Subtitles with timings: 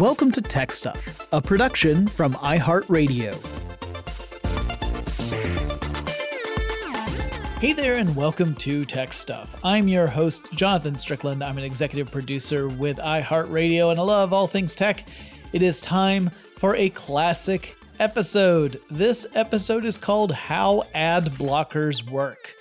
[0.00, 3.32] Welcome to Tech Stuff, a production from iHeartRadio.
[7.60, 9.54] Hey there, and welcome to Tech Stuff.
[9.62, 11.44] I'm your host, Jonathan Strickland.
[11.44, 15.06] I'm an executive producer with iHeartRadio, and I love all things tech.
[15.52, 18.80] It is time for a classic episode.
[18.90, 22.52] This episode is called How Ad Blockers Work,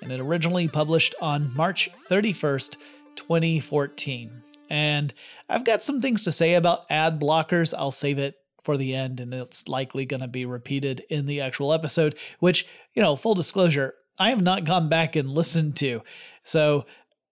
[0.00, 2.78] and it originally published on March 31st,
[3.16, 4.42] 2014.
[4.70, 5.12] And
[5.48, 7.74] I've got some things to say about ad blockers.
[7.76, 11.40] I'll save it for the end, and it's likely going to be repeated in the
[11.40, 16.02] actual episode, which, you know, full disclosure, I have not gone back and listened to.
[16.44, 16.86] So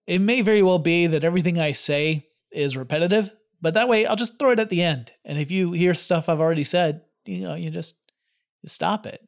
[0.06, 3.30] it may very well be that everything I say is repetitive,
[3.60, 5.12] but that way I'll just throw it at the end.
[5.24, 7.94] And if you hear stuff I've already said, you know, you just
[8.62, 9.20] you stop it.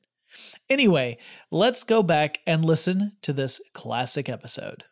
[0.68, 1.18] Anyway,
[1.50, 4.84] let's go back and listen to this classic episode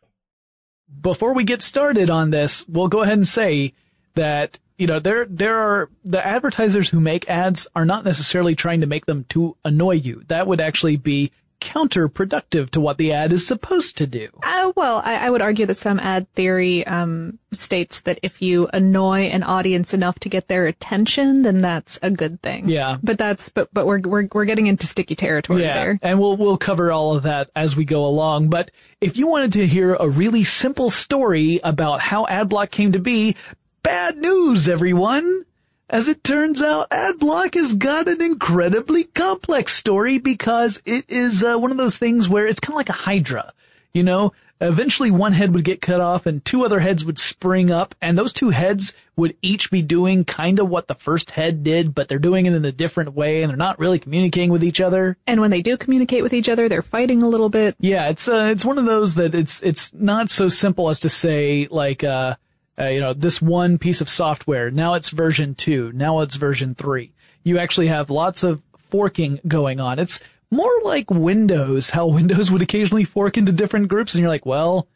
[1.01, 3.73] before we get started on this, we'll go ahead and say
[4.15, 8.81] that you know there there are the advertisers who make ads are not necessarily trying
[8.81, 10.23] to make them to annoy you.
[10.27, 14.29] That would actually be counterproductive to what the ad is supposed to do.
[14.43, 18.67] Uh, well, I, I, would argue that some ad theory um, states that if you
[18.73, 22.69] annoy an audience enough to get their attention, then that's a good thing.
[22.69, 22.97] Yeah.
[23.01, 25.73] But that's but but we're we're we're getting into sticky territory yeah.
[25.73, 25.99] there.
[26.01, 28.49] And we'll we'll cover all of that as we go along.
[28.49, 32.99] But if you wanted to hear a really simple story about how AdBlock came to
[32.99, 33.35] be,
[33.83, 35.45] bad news, everyone.
[35.89, 41.57] As it turns out, Adblock has got an incredibly complex story because it is uh,
[41.57, 43.53] one of those things where it's kind of like a Hydra.
[43.91, 47.71] You know, eventually one head would get cut off and two other heads would spring
[47.71, 51.63] up and those two heads would each be doing kind of what the first head
[51.63, 54.63] did, but they're doing it in a different way and they're not really communicating with
[54.63, 55.17] each other.
[55.25, 57.75] And when they do communicate with each other, they're fighting a little bit.
[57.79, 61.09] Yeah, it's uh, it's one of those that it's it's not so simple as to
[61.09, 62.35] say like uh
[62.79, 64.71] uh, you know, this one piece of software.
[64.71, 65.91] Now it's version two.
[65.93, 67.13] Now it's version three.
[67.43, 69.99] You actually have lots of forking going on.
[69.99, 70.19] It's
[70.51, 74.87] more like Windows, how Windows would occasionally fork into different groups and you're like, well,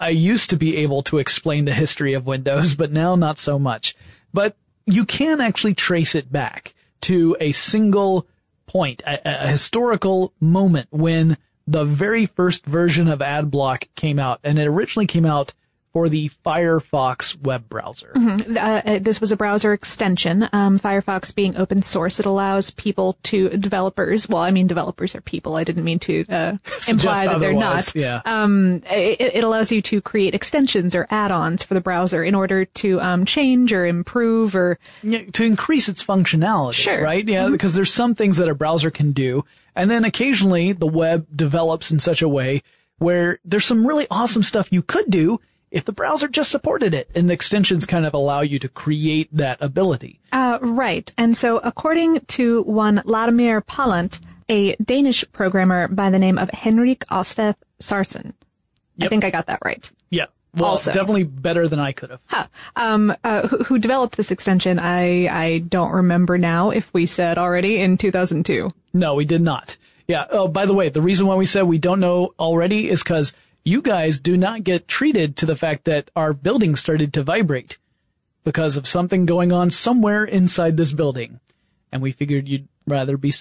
[0.00, 3.58] I used to be able to explain the history of Windows, but now not so
[3.58, 3.96] much.
[4.32, 8.26] But you can actually trace it back to a single
[8.66, 14.58] point, a, a historical moment when the very first version of AdBlock came out and
[14.58, 15.54] it originally came out
[15.96, 18.12] for the Firefox web browser.
[18.14, 18.54] Mm-hmm.
[18.54, 20.46] Uh, uh, this was a browser extension.
[20.52, 24.28] Um, Firefox being open source, it allows people to developers.
[24.28, 25.56] Well, I mean, developers are people.
[25.56, 26.58] I didn't mean to uh,
[26.88, 27.94] imply that they're not.
[27.94, 28.20] Yeah.
[28.26, 32.66] Um, it, it, allows you to create extensions or add-ons for the browser in order
[32.66, 36.74] to um, change or improve or yeah, to increase its functionality.
[36.74, 37.02] Sure.
[37.02, 37.26] Right?
[37.26, 37.52] Yeah, mm-hmm.
[37.52, 41.90] because there's some things that a browser can do, and then occasionally the web develops
[41.90, 42.62] in such a way
[42.98, 45.40] where there's some really awesome stuff you could do
[45.70, 49.28] if the browser just supported it and the extensions kind of allow you to create
[49.32, 50.20] that ability.
[50.32, 51.12] Uh, right.
[51.18, 57.04] And so according to one Latimer Palant, a Danish programmer by the name of Henrik
[57.10, 58.32] Aasted Sarsen.
[58.96, 59.06] Yep.
[59.06, 59.90] I think I got that right.
[60.10, 60.26] Yeah.
[60.54, 60.92] Well, also.
[60.92, 62.20] definitely better than I could have.
[62.26, 62.46] Huh.
[62.76, 64.78] Um, uh, who, who, developed this extension?
[64.78, 68.72] I I don't remember now if we said already in 2002.
[68.94, 69.76] No, we did not.
[70.08, 70.24] Yeah.
[70.30, 73.34] Oh, by the way, the reason why we said we don't know already is because
[73.66, 77.78] you guys do not get treated to the fact that our building started to vibrate
[78.44, 81.40] because of something going on somewhere inside this building.
[81.90, 83.32] And we figured you'd rather be,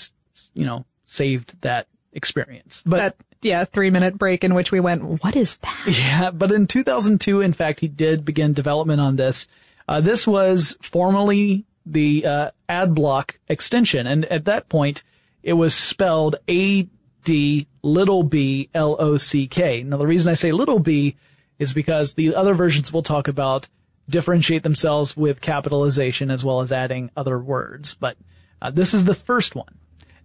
[0.55, 2.81] you know, saved that experience.
[2.87, 5.83] But that, yeah, three minute break in which we went, what is that?
[5.87, 9.47] Yeah, but in 2002, in fact, he did begin development on this.
[9.87, 15.03] Uh, this was formerly the uh, AdBlock extension, and at that point,
[15.43, 16.89] it was spelled A
[17.25, 19.83] D little b L O C K.
[19.83, 21.17] Now the reason I say little b
[21.59, 23.67] is because the other versions we'll talk about
[24.09, 27.95] differentiate themselves with capitalization as well as adding other words.
[27.95, 28.17] But
[28.61, 29.75] uh, this is the first one.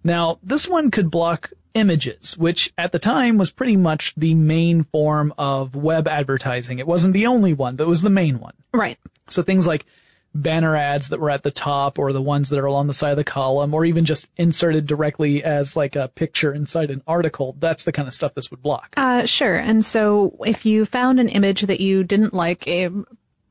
[0.03, 4.83] Now this one could block images, which at the time was pretty much the main
[4.83, 6.79] form of web advertising.
[6.79, 8.53] It wasn't the only one, but it was the main one.
[8.73, 8.97] Right.
[9.27, 9.85] So things like
[10.33, 13.11] banner ads that were at the top or the ones that are along the side
[13.11, 17.55] of the column or even just inserted directly as like a picture inside an article.
[17.59, 18.93] That's the kind of stuff this would block.
[18.97, 19.57] Uh, sure.
[19.57, 22.89] And so if you found an image that you didn't like, eh,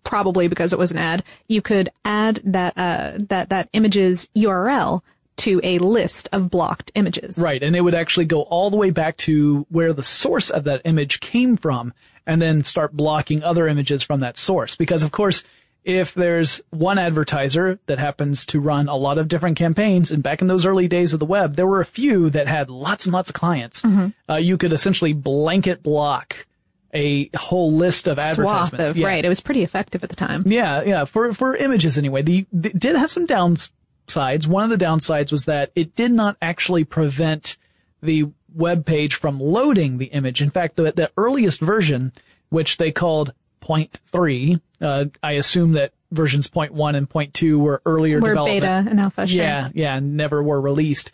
[0.04, 5.02] probably because it was an ad, you could add that, uh, that, that image's URL
[5.36, 7.38] to a list of blocked images.
[7.38, 7.62] Right.
[7.62, 10.82] And it would actually go all the way back to where the source of that
[10.84, 11.92] image came from
[12.26, 14.76] and then start blocking other images from that source.
[14.76, 15.42] Because of course,
[15.84, 20.42] if there's one advertiser that happens to run a lot of different campaigns, and back
[20.42, 23.12] in those early days of the web, there were a few that had lots and
[23.12, 24.08] lots of clients, mm-hmm.
[24.30, 26.46] uh, you could essentially blanket block
[26.92, 28.90] a whole list of advertisements.
[28.90, 29.06] of, Yeah.
[29.06, 29.24] right.
[29.24, 30.42] It was pretty effective at the time.
[30.46, 32.22] Yeah, yeah, for for images anyway.
[32.22, 34.46] The, the did have some downsides.
[34.46, 37.56] One of the downsides was that it did not actually prevent
[38.02, 40.42] the web page from loading the image.
[40.42, 42.12] In fact, the the earliest version,
[42.48, 47.58] which they called point three, uh, I assume that versions point one and point two
[47.58, 48.62] were earlier We're development.
[48.62, 49.26] beta and alpha.
[49.26, 49.42] Sure.
[49.42, 51.12] Yeah, yeah, never were released.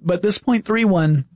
[0.00, 1.26] But this point three one,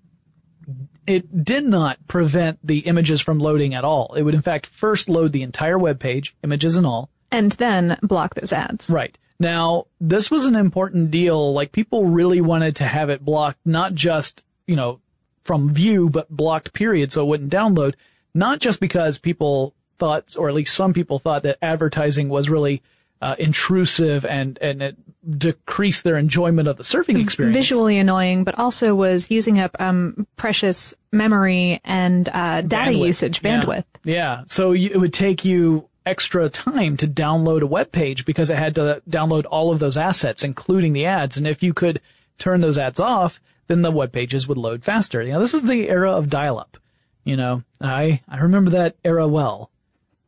[1.06, 4.14] it did not prevent the images from loading at all.
[4.14, 7.10] It would in fact first load the entire web page, images and all.
[7.30, 8.88] And then block those ads.
[8.90, 9.18] Right.
[9.40, 11.52] Now, this was an important deal.
[11.52, 15.00] Like people really wanted to have it blocked, not just, you know,
[15.42, 17.94] from view, but blocked period so it wouldn't download.
[18.34, 22.82] Not just because people thought, or at least some people thought that advertising was really
[23.20, 24.96] uh, intrusive and, and it
[25.38, 27.54] decreased their enjoyment of the surfing experience.
[27.54, 33.06] Visually annoying, but also was using up um, precious memory and uh, data Bandwidth.
[33.06, 33.62] usage Yeah.
[33.62, 33.84] bandwidth.
[34.02, 34.42] Yeah.
[34.48, 38.58] So you, it would take you extra time to download a web page because it
[38.58, 41.36] had to download all of those assets, including the ads.
[41.36, 42.00] And if you could
[42.38, 45.22] turn those ads off, then the web pages would load faster.
[45.22, 46.76] You know, this is the era of dial-up.
[47.22, 49.70] You know, I, I remember that era well.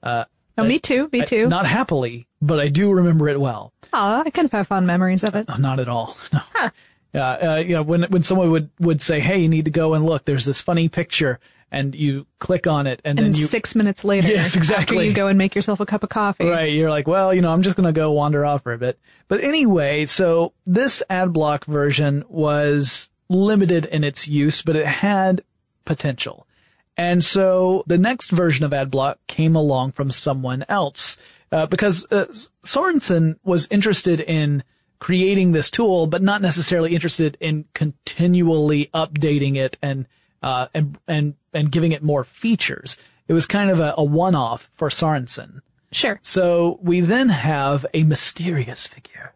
[0.04, 1.08] Oh, me too.
[1.12, 1.48] Me too.
[1.48, 3.72] Not happily, but I do remember it well.
[3.92, 5.48] Oh, I kind of have fond memories of it.
[5.58, 6.16] Not at all.
[6.32, 6.70] No.
[7.12, 9.94] Yeah, uh, you know, when when someone would would say, "Hey, you need to go
[9.94, 11.38] and look," there's this funny picture,
[11.70, 15.06] and you click on it, and, And then you six minutes later, Yes, exactly.
[15.06, 16.44] you go and make yourself a cup of coffee.
[16.44, 16.72] Right.
[16.72, 18.98] You're like, well, you know, I'm just going to go wander off for a bit.
[19.28, 25.44] But anyway, so this ad block version was limited in its use, but it had
[25.84, 26.48] potential.
[26.96, 31.16] And so the next version of AdBlock came along from someone else,
[31.50, 32.26] uh, because uh,
[32.64, 34.62] Sorensen was interested in
[35.00, 40.06] creating this tool, but not necessarily interested in continually updating it and
[40.42, 42.96] uh, and and and giving it more features.
[43.28, 45.60] It was kind of a, a one-off for Sorensen.
[45.92, 46.18] Sure.
[46.22, 49.33] So we then have a mysterious figure.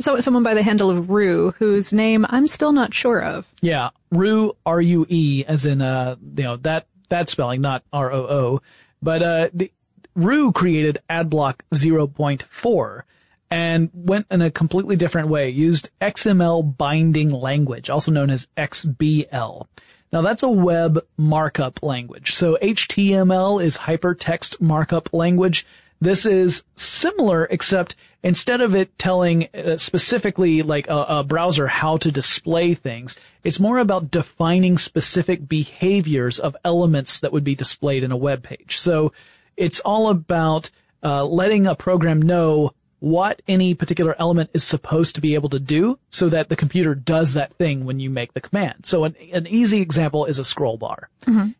[0.00, 3.46] So someone by the handle of Rue, whose name I'm still not sure of.
[3.60, 8.12] Yeah, Rue R U E, as in uh, you know that that spelling, not R
[8.12, 8.62] O O,
[9.02, 9.72] but uh, the
[10.14, 13.02] Rue created AdBlock 0.4
[13.50, 15.48] and went in a completely different way.
[15.48, 19.66] Used XML binding language, also known as XBL.
[20.12, 22.32] Now that's a web markup language.
[22.34, 25.66] So HTML is hypertext markup language.
[26.00, 31.96] This is similar, except instead of it telling uh, specifically like a, a browser how
[31.98, 38.04] to display things, it's more about defining specific behaviors of elements that would be displayed
[38.04, 38.78] in a web page.
[38.78, 39.12] So
[39.56, 40.70] it's all about
[41.02, 45.60] uh, letting a program know what any particular element is supposed to be able to
[45.60, 48.84] do so that the computer does that thing when you make the command.
[48.86, 51.08] So an, an easy example is a scroll bar.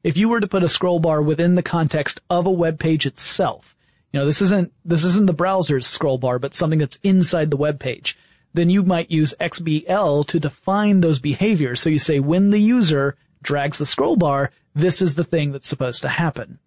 [0.02, 3.06] If you were to put a scroll bar within the context of a web page
[3.06, 3.76] itself,
[4.12, 7.56] you know, this isn't, this isn't the browser's scroll bar, but something that's inside the
[7.56, 8.16] web page,
[8.54, 11.80] then you might use XBL to define those behaviors.
[11.80, 15.68] So you say when the user drags the scroll bar, this is the thing that's
[15.68, 16.58] supposed to happen.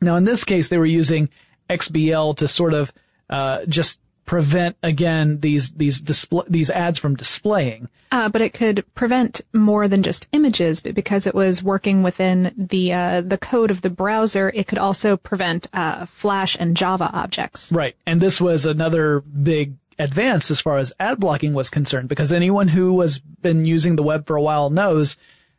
[0.00, 1.28] Now, in this case, they were using
[1.68, 2.92] XBL to sort of
[3.28, 7.88] uh, just prevent again these these display these ads from displaying.
[8.12, 12.52] Uh, but it could prevent more than just images, but because it was working within
[12.56, 17.10] the uh, the code of the browser, it could also prevent uh, Flash and Java
[17.12, 17.72] objects.
[17.72, 22.30] Right, and this was another big advance as far as ad blocking was concerned, because
[22.30, 25.16] anyone who has been using the web for a while knows.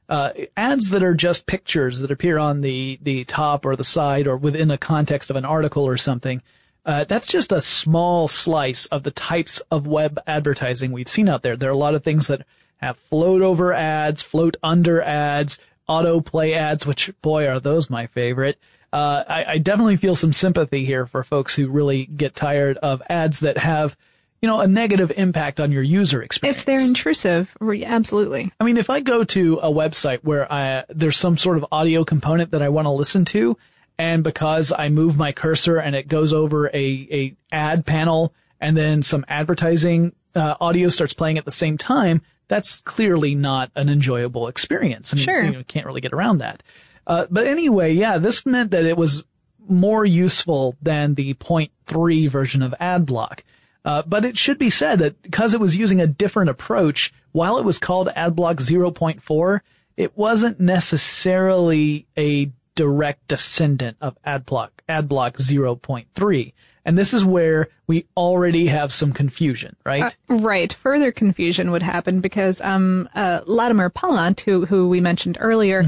[0.08, 4.26] Uh, ads that are just pictures that appear on the, the top or the side
[4.26, 6.42] or within a context of an article or something,
[6.90, 11.44] uh, that's just a small slice of the types of web advertising we've seen out
[11.44, 11.56] there.
[11.56, 16.54] There are a lot of things that have float over ads, float under ads, autoplay
[16.54, 18.58] ads, which boy are those my favorite.
[18.92, 23.04] Uh, I, I definitely feel some sympathy here for folks who really get tired of
[23.08, 23.96] ads that have,
[24.42, 26.58] you know, a negative impact on your user experience.
[26.58, 28.52] If they're intrusive, absolutely.
[28.60, 32.04] I mean, if I go to a website where I, there's some sort of audio
[32.04, 33.60] component that I want to listen to,
[34.00, 38.76] and because I move my cursor and it goes over a, a ad panel and
[38.76, 43.90] then some advertising uh, audio starts playing at the same time, that's clearly not an
[43.90, 45.14] enjoyable experience.
[45.14, 45.44] I mean, Sure.
[45.44, 46.64] you know, can't really get around that.
[47.06, 49.24] Uh, but anyway, yeah, this meant that it was
[49.68, 53.42] more useful than the 0.3 version of AdBlock.
[53.84, 57.58] Uh, but it should be said that because it was using a different approach, while
[57.58, 59.60] it was called AdBlock 0.4,
[59.98, 66.54] it wasn't necessarily a direct descendant of AdBlock, AdBlock 0.3.
[66.86, 70.16] And this is where we already have some confusion, right?
[70.30, 70.72] Right.
[70.72, 75.84] Further confusion would happen because um, uh, Latimer Palant, who who we mentioned earlier,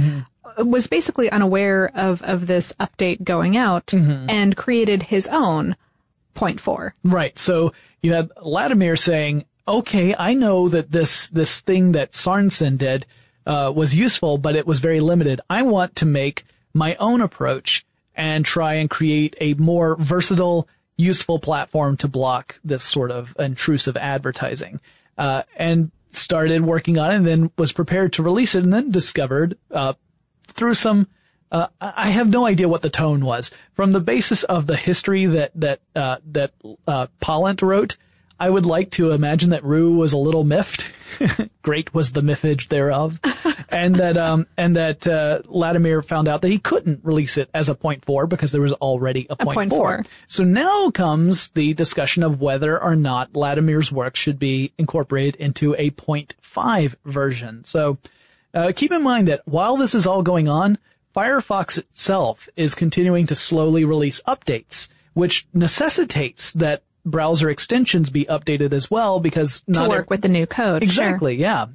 [0.57, 4.29] was basically unaware of, of this update going out Mm-hmm.
[4.29, 5.75] and created his own
[6.33, 6.93] point four.
[7.03, 7.39] Right.
[7.39, 13.05] So you had Latimer saying, okay, I know that this, this thing that Sorensen did,
[13.45, 15.39] uh, was useful, but it was very limited.
[15.49, 17.85] I want to make my own approach
[18.15, 23.97] and try and create a more versatile, useful platform to block this sort of intrusive
[23.97, 24.79] advertising.
[25.17, 28.91] Uh, and started working on it and then was prepared to release it and then
[28.91, 29.93] discovered, uh,
[30.47, 31.07] through some
[31.51, 33.51] uh, I have no idea what the tone was.
[33.73, 36.53] From the basis of the history that that uh, that
[36.87, 37.97] uh, Palant wrote,
[38.39, 40.85] I would like to imagine that Rue was a little miffed.
[41.61, 43.19] Great was the mythage thereof,
[43.69, 47.69] and that um and that uh, Latimer found out that he couldn't release it as
[47.69, 50.03] a point four because there was already a, point, point four.
[50.03, 50.11] four.
[50.27, 55.75] So now comes the discussion of whether or not Latimer's work should be incorporated into
[55.77, 57.63] a point five version.
[57.65, 57.97] So.
[58.53, 60.77] Uh, keep in mind that while this is all going on,
[61.15, 68.73] Firefox itself is continuing to slowly release updates, which necessitates that browser extensions be updated
[68.73, 70.81] as well because To work with the new code.
[70.81, 70.87] Sure.
[70.87, 71.67] exactly, yeah.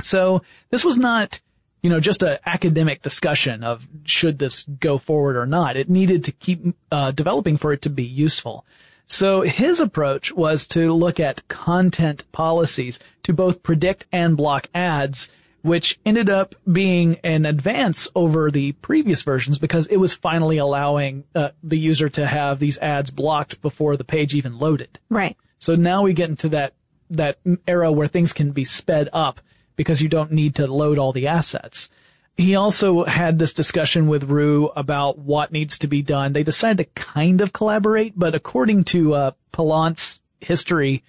[0.00, 1.40] So this was not,
[1.82, 5.76] you know, just an academic discussion of should this go forward or not.
[5.76, 8.64] It needed to keep uh, developing for it to be useful.
[9.06, 15.30] So his approach was to look at content policies to both predict and block ads,
[15.64, 21.24] which ended up being an advance over the previous versions because it was finally allowing
[21.34, 24.98] uh, the user to have these ads blocked before the page even loaded.
[25.08, 25.38] Right.
[25.58, 26.74] So now we get into that
[27.08, 29.40] that era where things can be sped up
[29.74, 31.88] because you don't need to load all the assets.
[32.36, 36.34] He also had this discussion with Rue about what needs to be done.
[36.34, 41.02] They decided to kind of collaborate, but according to uh, Palant's history,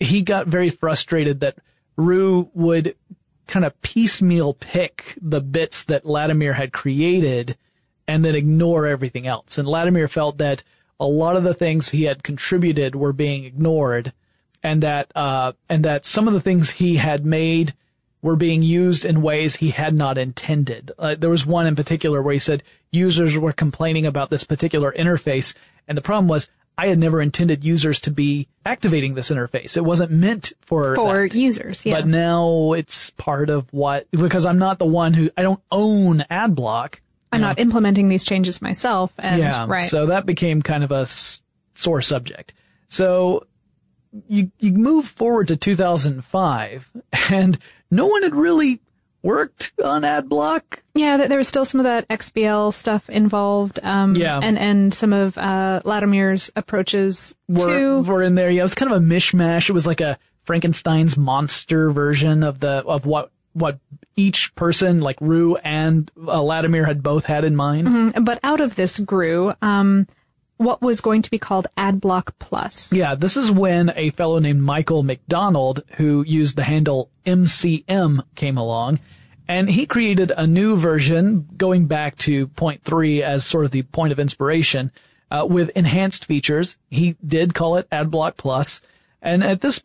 [0.00, 1.58] he got very frustrated that
[1.96, 2.96] Rue would
[3.50, 7.56] kind of piecemeal pick the bits that Latimer had created
[8.08, 9.58] and then ignore everything else.
[9.58, 10.62] And Latimer felt that
[10.98, 14.12] a lot of the things he had contributed were being ignored
[14.62, 17.74] and that, uh, and that some of the things he had made
[18.22, 20.92] were being used in ways he had not intended.
[20.98, 24.92] Uh, there was one in particular where he said users were complaining about this particular
[24.92, 25.54] interface
[25.88, 26.48] and the problem was
[26.82, 29.76] I had never intended users to be activating this interface.
[29.76, 31.36] It wasn't meant for For that.
[31.36, 31.84] users.
[31.84, 31.96] Yeah.
[32.00, 36.24] But now it's part of what, because I'm not the one who, I don't own
[36.30, 36.94] AdBlock.
[37.32, 39.12] I'm not implementing these changes myself.
[39.18, 39.66] And Yeah.
[39.68, 39.82] right.
[39.82, 41.06] So that became kind of a
[41.74, 42.54] sore subject.
[42.88, 43.46] So
[44.28, 46.90] you, you move forward to 2005
[47.30, 47.58] and
[47.90, 48.80] no one had really
[49.22, 50.62] worked on AdBlock.
[50.94, 53.78] Yeah, th- there was still some of that XBL stuff involved.
[53.82, 54.38] Um, Yeah.
[54.42, 58.50] and, and some of, uh, Latimer's approaches were, to, were in there.
[58.50, 59.68] Yeah, it was kind of a mishmash.
[59.68, 63.78] It was like a Frankenstein's monster version of the, of what, what
[64.16, 68.24] each person, like Rue and uh, Latimer had both had in mind.
[68.24, 70.06] but out of this grew, um,
[70.60, 72.92] what was going to be called AdBlock Plus.
[72.92, 78.58] Yeah, this is when a fellow named Michael McDonald, who used the handle MCM, came
[78.58, 79.00] along,
[79.48, 83.84] and he created a new version going back to point three as sort of the
[83.84, 84.92] point of inspiration,
[85.30, 86.76] uh, with enhanced features.
[86.90, 88.82] He did call it AdBlock Plus,
[89.22, 89.80] and at this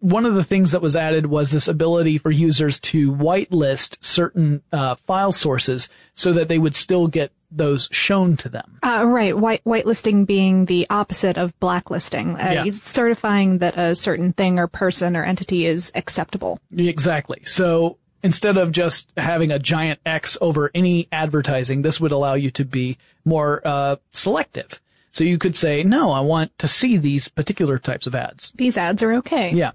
[0.00, 4.62] one of the things that was added was this ability for users to whitelist certain
[4.72, 8.78] uh, file sources so that they would still get those shown to them.
[8.82, 9.36] Uh, right.
[9.36, 12.36] White, whitelisting being the opposite of blacklisting.
[12.40, 12.70] Uh, Yeah.
[12.72, 16.58] Certifying that a certain thing or person or entity is acceptable.
[16.76, 17.42] Exactly.
[17.44, 22.50] So instead of just having a giant X over any advertising, this would allow you
[22.52, 24.80] to be more uh, selective.
[25.12, 28.50] So you could say, no, I want to see these particular types of ads.
[28.56, 29.52] These ads are okay.
[29.52, 29.72] Yeah.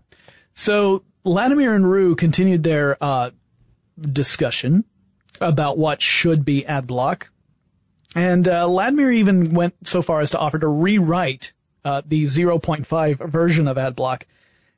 [0.54, 3.30] So Latimer and Rue continued their uh,
[4.02, 4.84] discussion
[5.40, 7.30] about what should be ad block.
[8.16, 11.54] And uh, Latimer even went so far as to offer to rewrite
[11.86, 14.24] uh, the 0.5 version of AdBlock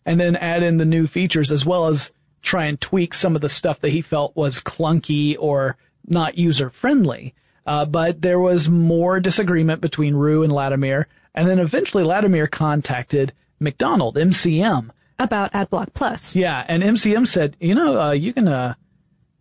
[0.05, 2.11] and then add in the new features as well as
[2.41, 6.69] try and tweak some of the stuff that he felt was clunky or not user
[6.69, 7.33] friendly.
[7.65, 11.07] Uh, but there was more disagreement between Rue and Latimer.
[11.35, 14.89] And then eventually Latimer contacted McDonald, MCM.
[15.19, 16.35] About AdBlock Plus.
[16.35, 16.65] Yeah.
[16.67, 18.73] And MCM said, you know, uh, you can, uh,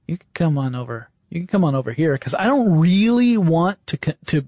[0.07, 1.09] you can come on over.
[1.31, 3.97] You can come on over here because I don't really want to,
[4.27, 4.45] to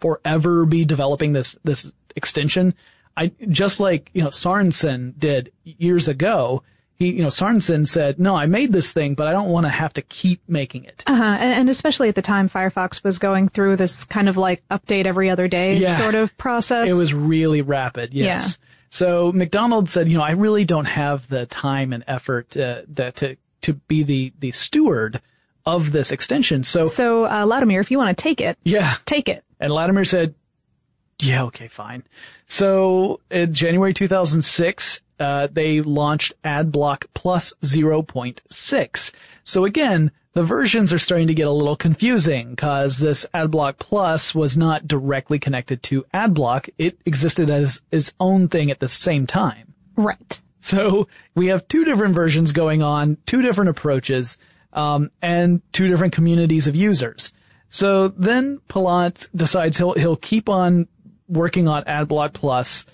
[0.00, 2.74] forever be developing this, this extension.
[3.16, 6.62] I, just like, you know, Sorensen did years ago.
[6.94, 9.70] He, you know, Sorensen said, no, I made this thing, but I don't want to
[9.70, 11.02] have to keep making it.
[11.06, 11.22] Uh-huh.
[11.22, 15.06] And, and especially at the time, Firefox was going through this kind of like update
[15.06, 15.98] every other day Yeah.
[15.98, 16.88] sort of process.
[16.88, 18.58] It was really rapid, yes.
[18.88, 23.16] So McDonald said, you know, I really don't have the time and effort uh, that
[23.16, 25.20] to to be the the steward
[25.66, 26.64] of this extension.
[26.64, 28.96] So, So, uh, Latimer, if you want to take it, yeah.
[29.04, 29.44] take it.
[29.60, 30.34] And Latimer said,
[31.20, 32.02] yeah, okay, fine.
[32.46, 39.12] So in January 2006, uh, they launched AdBlock Plus 0.6.
[39.44, 44.34] So again, the versions are starting to get a little confusing because this AdBlock Plus
[44.34, 46.70] was not directly connected to AdBlock.
[46.78, 49.74] It existed as its own thing at the same time.
[49.94, 50.40] Right.
[50.60, 54.38] So we have two different versions going on, two different approaches,
[54.72, 57.32] um, and two different communities of users.
[57.68, 60.88] So then Palant decides he'll he'll keep on
[61.28, 62.84] working on AdBlock Plus,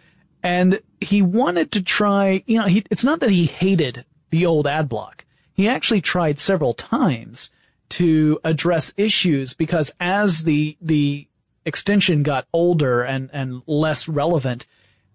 [0.42, 2.42] and he wanted to try.
[2.46, 5.20] You know, he, it's not that he hated the old AdBlock.
[5.52, 7.50] He actually tried several times
[7.90, 11.26] to address issues because as the the
[11.64, 14.66] extension got older and and less relevant,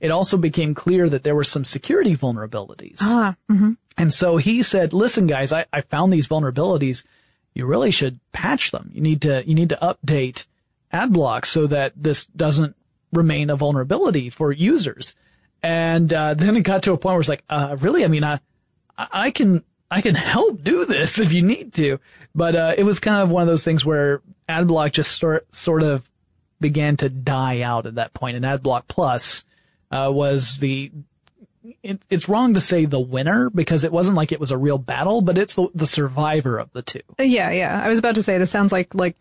[0.04, 2.98] it also became clear that there were some security vulnerabilities.
[3.00, 7.06] Ah, hmm And so he said, listen guys, I, I found these vulnerabilities.
[7.54, 8.92] You really should patch them.
[8.94, 10.46] You need to, you need to update
[10.94, 12.76] AdBlock so that this doesn't
[13.14, 15.16] remain a vulnerability for users.
[15.64, 18.04] And, uh, then it got to a point where it's like, uh, really?
[18.04, 18.42] I mean, I,
[18.98, 22.02] I can, I can help do this if you need to.
[22.36, 25.82] But, uh, it was kind of one of those things where AdBlock just sort, sort
[25.82, 26.10] of
[26.60, 28.36] began to die out at that point.
[28.36, 29.46] point and AdBlock Plus,
[29.94, 30.92] uh, was the,
[31.84, 34.80] it, it's wrong to say the winner because it wasn't like it was a real
[34.80, 37.02] battle, but it's the, the survivor of the two.
[37.20, 37.80] Yeah, yeah.
[37.84, 39.16] I was about to say this sounds like like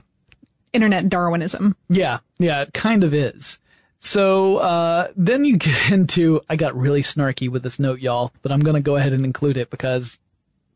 [0.72, 1.76] internet Darwinism.
[1.90, 3.58] Yeah, yeah, it kind of is.
[3.98, 8.50] So uh, then you get into I got really snarky with this note, y'all, but
[8.50, 10.18] I'm gonna go ahead and include it because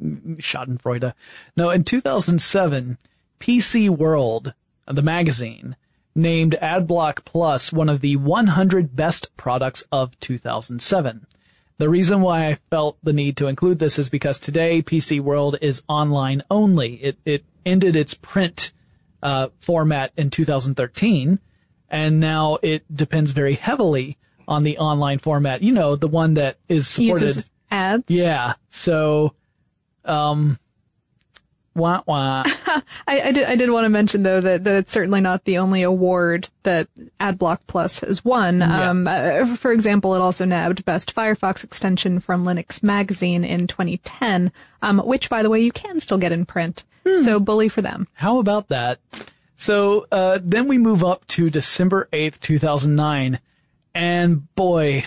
[0.03, 1.15] Schadenfreude.
[1.57, 2.99] No, in 2007,
[3.41, 4.53] PC World,
[4.87, 5.75] the magazine,
[6.17, 11.27] named AdBlock Plus one of the 100 best products of 2007.
[11.79, 15.59] The reason why I felt the need to include this is because today PC World
[15.61, 16.95] is online only.
[16.95, 18.73] It it ended its print
[19.23, 21.39] uh, format in 2013,
[21.91, 24.17] and now it depends very heavily
[24.49, 25.63] on the online format.
[25.63, 27.27] You know, the one that is supported.
[27.27, 28.05] Uses ads.
[28.09, 28.55] Yeah.
[28.71, 29.35] So,
[30.07, 30.59] um,
[31.77, 32.43] wah wah.
[33.07, 35.59] I, I did I did want to mention though that, that it's certainly not the
[35.59, 36.89] only award that
[37.21, 38.59] AdBlock Plus has won.
[38.61, 38.91] Yeah.
[38.91, 44.51] Um, uh, for example, it also nabbed Best Firefox Extension from Linux Magazine in 2010,
[44.83, 46.85] um, which by the way you can still get in print.
[47.23, 48.09] So bully for them.
[48.15, 48.99] How about that?
[49.57, 53.39] So, uh, then we move up to December 8th, 2009,
[53.95, 55.05] and boy,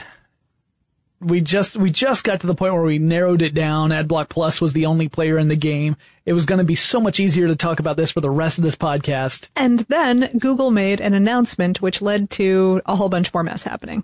[1.21, 3.89] we just, we just got to the point where we narrowed it down.
[3.89, 5.95] AdBlock Plus was the only player in the game.
[6.25, 8.57] It was going to be so much easier to talk about this for the rest
[8.57, 9.49] of this podcast.
[9.55, 14.03] And then Google made an announcement which led to a whole bunch more mess happening.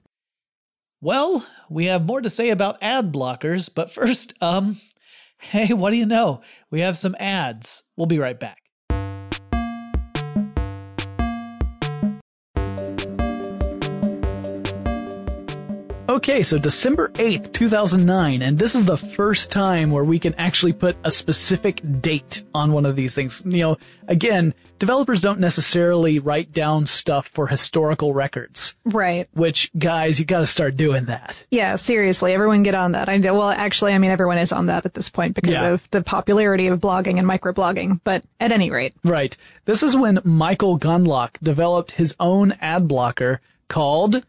[1.01, 4.79] Well, we have more to say about ad blockers, but first, um,
[5.37, 6.41] hey, what do you know?
[6.71, 7.83] We have some ads.
[7.95, 8.57] We'll be right back.
[16.15, 20.71] Okay, so December 8th, 2009, and this is the first time where we can actually
[20.71, 23.43] put a specific date on one of these things.
[23.45, 29.27] You know, again, developers don't necessarily write down stuff for historical records, Right.
[29.33, 31.43] which guys, you gotta start doing that.
[31.51, 33.09] Yeah, seriously, everyone get on that.
[33.09, 33.33] I know.
[33.33, 35.67] Well, actually, I mean, everyone is on that at this point because Yeah.
[35.67, 37.99] of the popularity of blogging and microblogging.
[38.05, 39.35] But at any rate, Right.
[39.65, 44.23] This is when Michael Gundlach developed his own ad blocker called,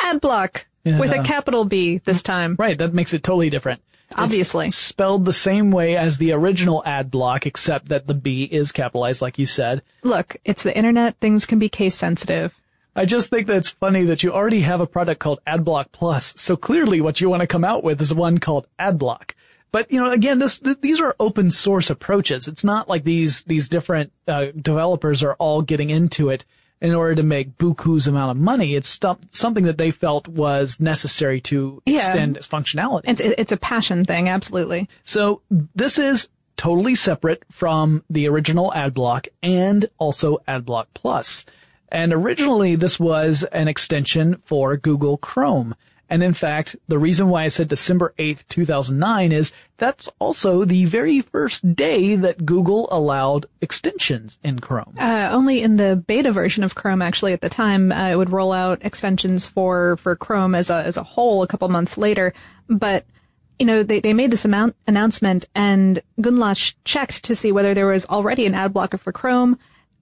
[0.00, 2.56] AdBlock with a capital B this time.
[2.58, 3.82] right, that makes it totally different.
[4.10, 4.70] It's Obviously.
[4.70, 9.20] spelled the same way as the original ad block, except that the B is capitalized,
[9.20, 9.82] like you said.
[10.02, 11.18] Look, it's the internet.
[11.18, 12.54] Things can be case sensitive.
[12.96, 16.32] I just think that it's funny that you already have a product called AdBlock Plus,
[16.36, 19.32] so clearly what you want to come out with is one called AdBlock.
[19.70, 22.48] But you know, again, this th- these are open source approaches.
[22.48, 26.46] It's not like these these different uh, developers are all getting into it
[26.80, 28.74] in order to make buku's amount of money.
[28.74, 32.06] It's stu- something that they felt was necessary to Yeah.
[32.06, 33.02] extend its functionality.
[33.04, 34.88] It's it's a passion thing, absolutely.
[35.04, 41.44] So this is totally separate from the original AdBlock and also AdBlock Plus.
[41.90, 45.74] And originally this was an extension for Google Chrome.
[46.10, 50.86] And in fact, the reason why I said December 8th, 2009 is that's also the
[50.86, 54.94] very first day that Google allowed extensions in Chrome.
[54.98, 58.30] Uh, only in the beta version of Chrome, actually, at the time, uh, it would
[58.30, 62.32] roll out extensions for for Chrome as a as a whole a couple months later.
[62.68, 63.04] But
[63.58, 67.86] you know, they they made this amount announcement, and Gundlach checked to see whether there
[67.86, 69.58] was already an ad blocker for Chrome.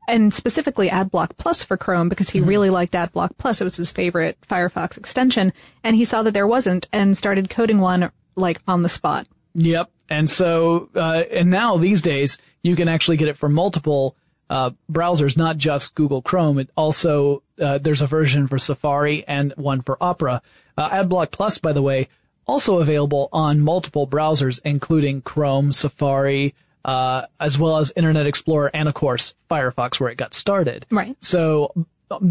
[0.08, 3.60] And specifically AdBlock Plus for Chrome because he really liked AdBlock Plus.
[3.60, 5.52] It was his favorite Firefox extension.
[5.82, 9.26] And he saw that there wasn't and started coding one like on the spot.
[9.54, 9.90] Yep.
[10.08, 14.16] And so, uh, and now these days, you can actually get it for multiple
[14.48, 16.58] uh, browsers, not just Google Chrome.
[16.58, 20.42] It also uh, there's a version for Safari and one for Opera.
[20.76, 22.08] Uh, AdBlock Plus, by the way,
[22.46, 26.54] also available on multiple browsers, including Chrome, Safari,
[26.86, 30.86] uh, as well as Internet Explorer, and of course Firefox, where it got started.
[30.88, 31.16] Right.
[31.20, 31.74] So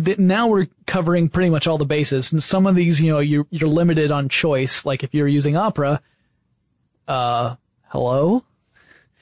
[0.04, 2.32] th- now we're covering pretty much all the bases.
[2.32, 4.86] And some of these, you know, you're, you're limited on choice.
[4.86, 6.02] Like if you're using Opera,
[7.06, 7.56] uh,
[7.90, 8.46] hello?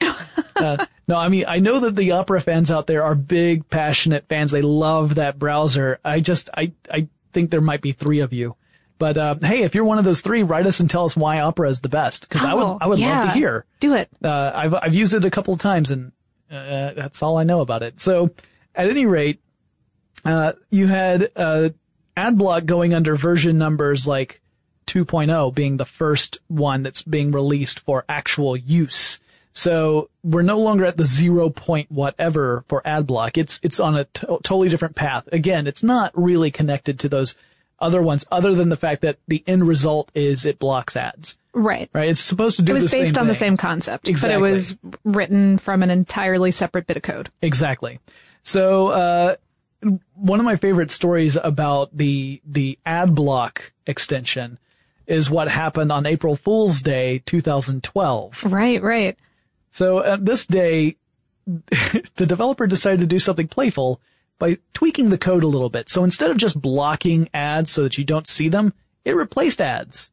[0.56, 4.28] uh, no, I mean, I know that the Opera fans out there are big, passionate
[4.28, 4.52] fans.
[4.52, 5.98] They love that browser.
[6.04, 8.54] I just, I, I think there might be three of you.
[9.04, 11.38] But, uh, hey, if you're one of those three, write us and tell us why
[11.40, 12.26] Opera is the best.
[12.30, 13.66] Cause I would, Oh, I would love to hear.
[13.78, 14.08] Do it.
[14.24, 16.12] Uh, I've, I've used it a couple of times and,
[16.50, 18.00] uh, that's all I know about it.
[18.00, 18.30] So
[18.74, 19.42] at any rate,
[20.24, 21.68] uh, you had, uh,
[22.16, 24.40] AdBlock going under version numbers like
[24.86, 29.20] 2.0 being the first one that's being released for actual use.
[29.52, 33.36] So we're no longer at the zero point whatever for AdBlock.
[33.36, 35.28] It's, it's on a totally different path.
[35.30, 37.36] Again, it's not really connected to those
[37.78, 41.90] other ones other than the fact that the end result is it blocks ads, Right.
[41.92, 42.08] right?
[42.08, 44.40] It's supposed to do It was based on the same concept, Exactly.
[44.40, 47.30] but it was written from an entirely separate bit of code.
[47.42, 48.00] Exactly.
[48.42, 49.36] So, uh,
[50.14, 54.58] one of my favorite stories about the, the ad block extension
[55.06, 58.44] is what happened on April Fool's Day 2012.
[58.44, 59.18] Right, right.
[59.70, 60.96] So at this day,
[61.46, 64.00] the developer decided to do something playful
[64.38, 65.88] by tweaking the code a little bit.
[65.88, 68.72] So instead of just blocking ads so that you don't see them,
[69.04, 70.10] it replaced ads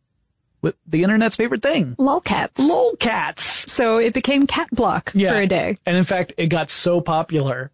[0.61, 1.95] with the internet's favorite thing.
[1.97, 2.53] Lolcats.
[2.55, 3.39] Lolcats.
[3.69, 5.31] So it became cat block Yeah.
[5.33, 5.77] for a day.
[5.85, 7.71] And in fact, it got so popular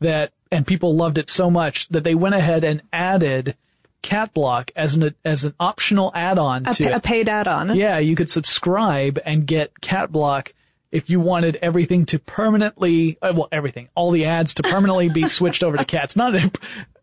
[0.00, 3.56] that, and people loved it so much that they went ahead and added
[4.02, 7.74] cat block as an, as an optional add-on A, to pa- a paid add-on.
[7.74, 10.54] Yeah, you could subscribe and get cat block
[10.90, 15.26] if you wanted everything to permanently, uh, well, everything, all the ads to permanently be
[15.26, 16.16] switched over to cats.
[16.16, 16.50] Not a,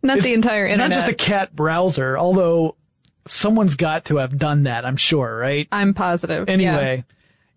[0.01, 0.89] Not the entire internet.
[0.89, 2.75] Not just a cat browser, although
[3.27, 5.67] someone's got to have done that, I'm sure, right?
[5.71, 6.47] I'm positive.
[6.47, 6.53] Yeah.
[6.53, 7.05] Anyway,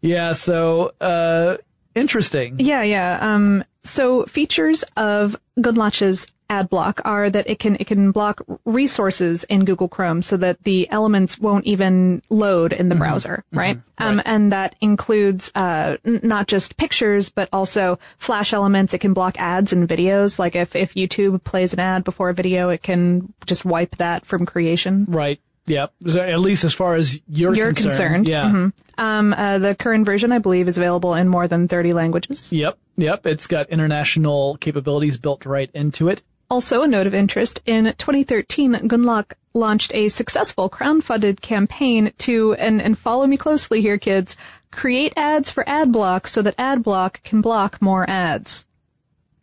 [0.00, 1.56] yeah, so, uh,
[1.94, 2.56] interesting.
[2.58, 3.18] Yeah, yeah.
[3.20, 9.44] Um, so features of Gundlach's ad block are that it can it can block resources
[9.44, 13.78] in Google Chrome so that the elements won't even load in the browser, right?
[13.98, 18.94] Um, and that includes uh, n- not just pictures but also flash elements.
[18.94, 20.38] It can block ads and videos.
[20.38, 24.24] Like if if YouTube plays an ad before a video, it can just wipe that
[24.24, 25.04] from creation.
[25.08, 25.40] Right.
[25.66, 25.92] Yep.
[26.06, 28.24] So at least as far as you're, You're concerned.
[28.26, 28.28] concerned.
[28.28, 28.70] Yeah.
[28.96, 32.50] Um, uh, the current version, I believe, is available in more than 30 languages.
[32.50, 32.78] Yep.
[32.96, 33.26] Yep.
[33.26, 36.22] It's got international capabilities built right into it.
[36.50, 42.80] Also, a note of interest, in 2013, Gundlach launched a successful crowdfunded campaign to, and,
[42.80, 44.34] and follow me closely here, kids,
[44.70, 48.66] create ads for AdBlock so that AdBlock can block more ads.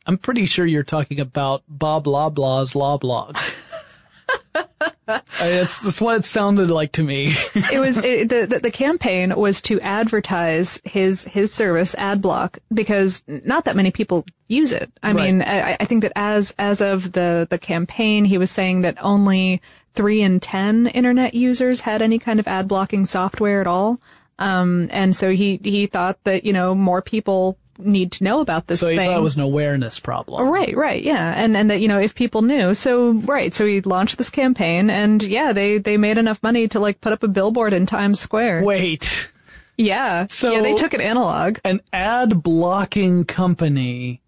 [0.07, 2.97] I'm pretty sure you're talking about Bob Loblaw's Law
[5.07, 7.35] It's that's what it sounded like to me.
[7.71, 13.23] It was, it, the, the, the campaign was to advertise his, his service, AdBlock, because
[13.27, 14.91] not that many people use it.
[15.03, 15.25] I Right.
[15.25, 18.97] mean, I, I think that as, as of the, the campaign, he was saying that
[19.01, 19.61] only
[19.93, 23.97] three in ten internet users had any kind of ad blocking software at all.
[24.39, 28.67] Um, and so he, he thought that, you know, more people need to know about
[28.67, 29.09] this so he thing.
[29.09, 30.41] thought it was an awareness problem.
[30.41, 33.65] Oh, right, right, yeah, and and that you know if people knew, so right, so
[33.65, 37.23] he launched this campaign, and yeah, they they made enough money to like put up
[37.23, 38.63] a billboard in Times Square.
[38.63, 39.31] Wait.
[39.77, 41.57] Yeah, So- yeah, they took an analog.
[41.65, 44.21] An ad blocking company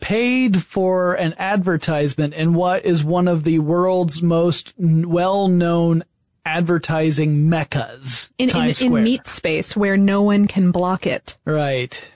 [0.00, 6.02] paid for an advertisement in what is one of the world's most well known
[6.46, 8.30] advertising meccas.
[8.38, 11.36] In, in, in meat space where no one can block it.
[11.44, 12.10] Right.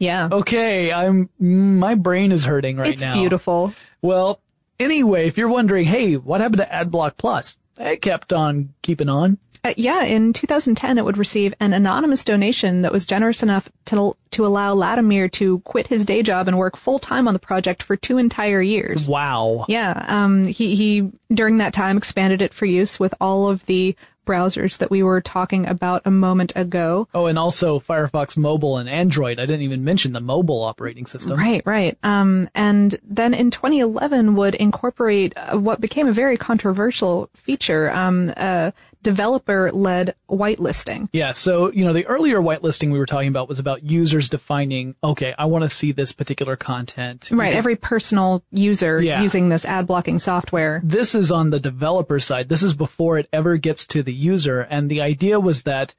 [0.00, 0.28] Yeah.
[0.32, 3.14] Okay, I'm my brain is hurting right it's now.
[3.14, 3.72] beautiful.
[4.02, 4.40] Well,
[4.80, 7.58] anyway, if you're wondering, hey, what happened to AdBlock Plus?
[7.78, 9.38] It kept on keeping on.
[9.62, 14.16] Uh, yeah, in 2010, it would receive an anonymous donation that was generous enough to
[14.30, 17.82] to allow Latimer to quit his day job and work full time on the project
[17.82, 19.06] for two entire years.
[19.06, 19.66] Wow.
[19.68, 23.94] Yeah, um, he he during that time expanded it for use with all of the
[24.30, 27.08] browsers that we were talking about a moment ago.
[27.12, 29.40] Oh, and also Firefox Mobile and Android.
[29.40, 31.36] I didn't even mention the mobile operating system.
[31.36, 31.98] Right, right.
[32.04, 38.32] Um, and then in 2011 would incorporate uh, what became a very controversial feature, um,
[38.36, 38.70] uh,
[39.02, 41.08] developer-led whitelisting.
[41.12, 44.94] Yeah, so, you know, the earlier whitelisting we were talking about was about users defining,
[45.02, 47.28] okay, I want to see this particular content.
[47.32, 49.22] Right, every personal user Yeah.
[49.22, 50.80] using this ad blocking software.
[50.84, 52.48] This is on the developer side.
[52.48, 54.60] This is before it ever gets to the user.
[54.60, 55.94] And the idea was that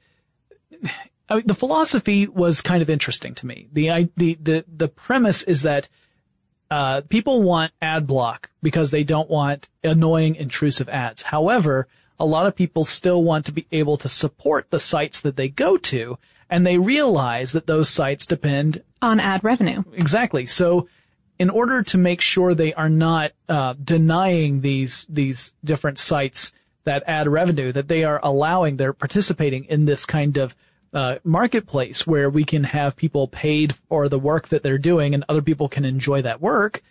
[1.28, 3.68] I mean, the philosophy was kind of interesting to me.
[3.72, 5.88] The, I, the, the, the premise is that,
[6.70, 11.22] uh, people want ad block because they don't want annoying, intrusive ads.
[11.22, 11.86] However,
[12.22, 15.48] a lot of people still want to be able to support the sites that they
[15.48, 16.16] go to,
[16.48, 19.82] and they realize that those sites depend on ad revenue.
[19.92, 20.46] Exactly.
[20.46, 20.86] So,
[21.40, 26.52] in order to make sure they are not uh, denying these these different sites
[26.84, 30.54] that ad revenue, that they are allowing, they're participating in this kind of
[30.94, 35.24] uh, marketplace where we can have people paid for the work that they're doing and
[35.28, 36.82] other people can enjoy that work.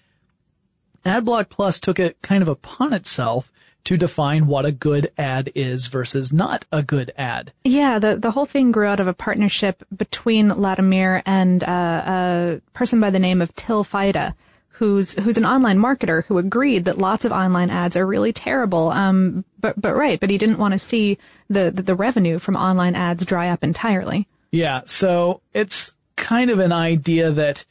[1.06, 3.50] AdBlock Plus took it kind of upon itself
[3.84, 7.52] to define what a good ad is versus not a good ad.
[7.64, 12.62] Yeah, the the whole thing grew out of a partnership between Latimer and uh, a
[12.74, 14.36] person by the name of Till Faida,
[14.70, 18.90] who's who's an online marketer who agreed that lots of online ads are really terrible.
[18.90, 21.18] Um, but but right, but he didn't want to see
[21.50, 24.28] the, the the revenue from online ads dry up entirely.
[24.52, 27.64] Yeah, so it's kind of an idea that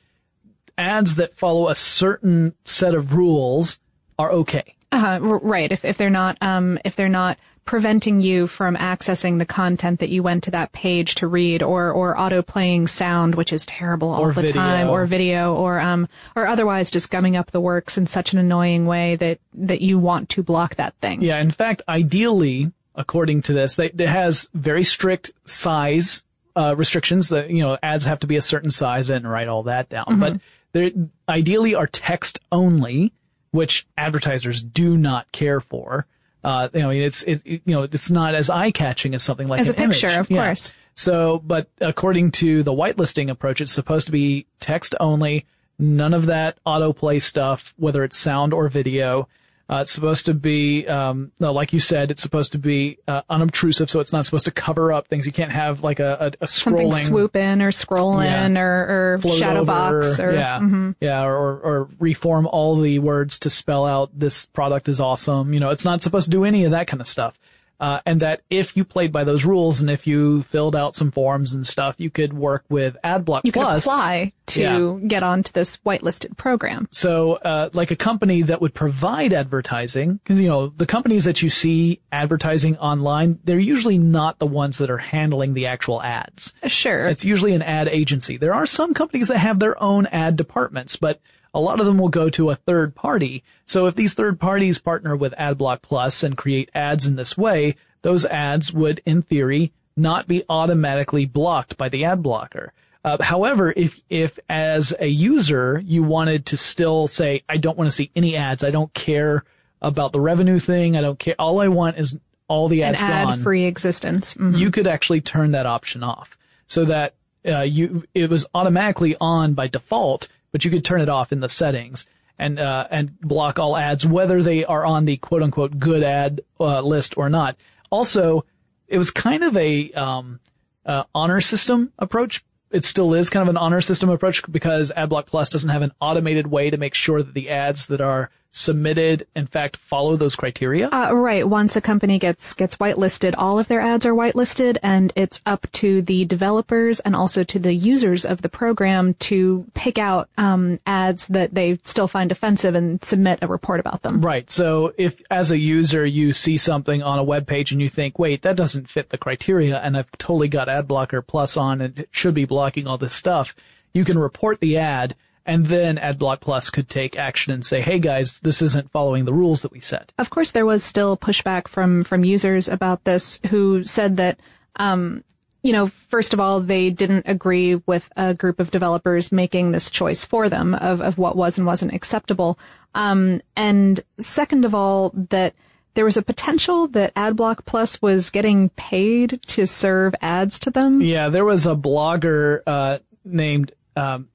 [0.76, 3.78] ads that follow a certain set of rules
[4.18, 4.74] are okay.
[4.92, 5.70] Uh, right.
[5.70, 10.08] If if they're not um if they're not preventing you from accessing the content that
[10.08, 14.08] you went to that page to read or or auto playing sound which is terrible
[14.08, 14.54] all or the video.
[14.54, 18.40] time or video or um or otherwise just gumming up the works in such an
[18.40, 21.22] annoying way that that you want to block that thing.
[21.22, 26.22] Yeah, in fact, ideally according to this, they, it has very strict size
[26.56, 29.64] uh, restrictions that you know ads have to be a certain size and write all
[29.64, 30.06] that down.
[30.06, 30.20] Mm-hmm.
[30.20, 30.40] But
[30.72, 30.94] they
[31.28, 33.12] ideally are text only
[33.50, 36.06] which advertisers do not care for.
[36.42, 39.60] Uh, you know, it's, it, you know, it's not as eye catching as something like
[39.60, 40.18] as a picture, image.
[40.18, 40.46] of yeah.
[40.46, 40.74] course.
[40.94, 45.46] So, but according to the whitelisting approach, it's supposed to be text only,
[45.78, 49.28] none of that autoplay stuff, whether it's sound or video.
[49.70, 53.22] Uh, it's supposed to be, um, no, like you said, it's supposed to be uh,
[53.30, 55.26] unobtrusive, so it's not supposed to cover up things.
[55.26, 58.60] You can't have like a, a, a scrolling Something swoop in or scroll in Yeah.
[58.60, 60.96] or, or shadow over, box or yeah, mhm.
[61.00, 65.54] yeah, or or reform all the words to spell out this product is awesome.
[65.54, 67.38] You know, it's not supposed to do any of that kind of stuff.
[67.80, 71.10] Uh, and that if you played by those rules and if you filled out some
[71.10, 75.08] forms and stuff, you could work with AdBlock you could apply to Yeah.
[75.08, 76.88] get onto this whitelisted program.
[76.90, 81.40] So, uh, like a company that would provide advertising, because you know the companies that
[81.42, 86.52] you see advertising online, they're usually not the ones that are handling the actual ads.
[86.66, 87.06] Sure.
[87.06, 88.36] It's usually an ad agency.
[88.36, 91.20] There are some companies that have their own ad departments, but
[91.52, 93.42] a lot of them will go to a third party.
[93.64, 97.76] So if these third parties partner with AdBlock Plus and create ads in this way,
[98.02, 102.72] those ads would, in theory, not be automatically blocked by the ad blocker.
[103.04, 107.88] Uh, however, if, if as a user, you wanted to still say, I don't want
[107.88, 109.44] to see any ads, I don't care
[109.82, 113.02] about the revenue thing, I don't care, all I want is all the An ads
[113.02, 114.34] gone ad free existence.
[114.34, 114.58] Mhm.
[114.58, 116.36] you could actually turn that option off
[116.66, 117.14] so that
[117.46, 121.40] uh, you it was automatically on by default, but you could turn it off in
[121.40, 122.06] the settings
[122.38, 126.40] and uh, and block all ads whether they are on the quote unquote good ad
[126.58, 127.56] uh, list or not.
[127.90, 128.44] Also,
[128.88, 130.40] it was kind of a um,
[130.86, 132.44] uh, honor system approach.
[132.70, 135.92] It still is kind of an honor system approach because AdBlock Plus doesn't have an
[136.00, 140.34] automated way to make sure that the ads that are submitted, in fact, follow those
[140.34, 140.88] criteria.
[140.88, 141.48] Uh, right.
[141.48, 145.70] Once a company gets gets whitelisted, all of their ads are whitelisted, and it's up
[145.72, 150.78] to the developers and also to the users of the program to pick out um,
[150.86, 154.20] ads that they still find offensive and submit a report about them.
[154.20, 154.50] Right.
[154.50, 158.18] So if as a user you see something on a web page and you think,
[158.18, 161.98] wait, that doesn't fit the criteria and I've totally got ad blocker plus on and
[161.98, 163.54] it should be blocking all this stuff,
[163.92, 165.14] you can report the ad
[165.50, 169.32] and then AdBlock Plus could take action and say, hey guys, this isn't following the
[169.32, 170.12] rules that we set.
[170.16, 174.38] Of course, there was still pushback from from users about this, who said that,
[174.76, 175.24] um,
[175.64, 179.90] you know, first of all, they didn't agree with a group of developers making this
[179.90, 182.56] choice for them of of what was and wasn't acceptable,
[182.94, 185.54] um, and second of all, that
[185.94, 191.00] there was a potential that AdBlock Plus was getting paid to serve ads to them.
[191.02, 194.28] Yeah, there was a blogger uh, named um,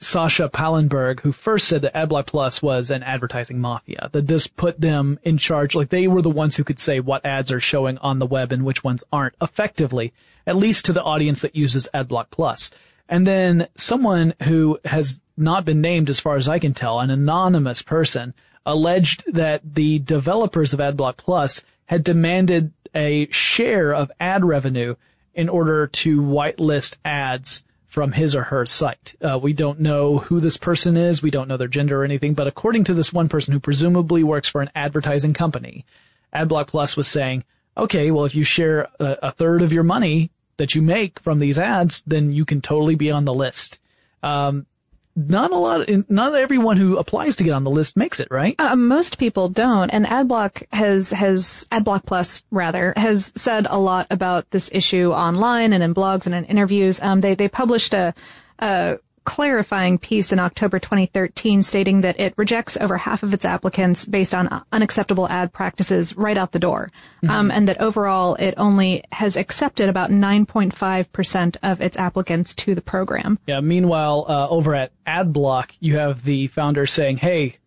[0.00, 4.08] Sascha Pallenberg who first said that AdBlock Plus was an advertising mafia.
[4.12, 7.24] That this put them in charge, like they were the ones who could say what
[7.24, 10.12] ads are showing on the web and which ones aren't effectively,
[10.46, 12.70] at least to the audience that uses AdBlock Plus.
[13.08, 17.10] And then someone who has not been named as far as I can tell, an
[17.10, 24.44] anonymous person, alleged that the developers of AdBlock Plus had demanded a share of ad
[24.44, 24.96] revenue
[25.34, 27.62] in order to whitelist ads
[27.96, 29.14] from his or her site.
[29.22, 31.22] Uh, we don't know who this person is.
[31.22, 34.22] We don't know their gender or anything, but according to this one person who presumably
[34.22, 35.86] works for an advertising company,
[36.34, 40.30] AdBlock Plus was saying, okay, well, if you share a, a third of your money
[40.58, 43.80] that you make from these ads, then you can totally be on the list.
[44.22, 44.66] Um,
[45.16, 48.54] not a lot, not everyone who applies to get on the list makes it, right?
[48.58, 54.06] Uh, most people don't, and AdBlock has has AdBlock Plus rather has said a lot
[54.10, 57.00] about this issue online and in blogs and in interviews.
[57.00, 58.14] Um, they they published a,
[58.58, 64.06] a clarifying piece in October 2013 stating that it rejects over half of its applicants
[64.06, 66.90] based on unacceptable ad practices right out the door.
[67.22, 67.30] Mm-hmm.
[67.30, 72.80] Um, and that overall it only has accepted about 9.5% of its applicants to the
[72.80, 73.38] program.
[73.46, 73.60] Yeah.
[73.60, 77.58] Meanwhile, uh, over at AdBlock, you have the founder saying, Hey,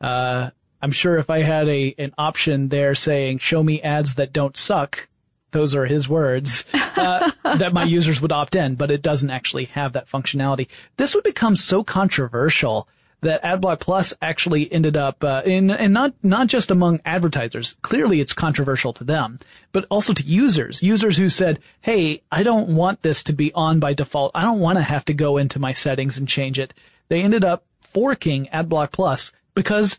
[0.00, 4.32] uh, I'm sure if I had a, an option there saying, show me ads that
[4.32, 5.08] don't suck,
[5.52, 9.66] those are his words, uh, that my users would opt in, but it doesn't actually
[9.66, 10.68] have that functionality.
[10.96, 12.88] This would become so controversial
[13.22, 17.76] that AdBlock Plus actually ended up uh, in and not not just among advertisers.
[17.82, 19.38] Clearly, it's controversial to them,
[19.70, 20.82] but also to users.
[20.82, 24.32] Users who said, "Hey, I don't want this to be on by default.
[24.34, 26.74] I don't want to have to go into my settings and change it."
[27.08, 29.98] They ended up forking AdBlock Plus because